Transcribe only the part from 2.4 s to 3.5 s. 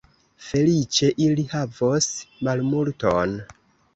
malmulton.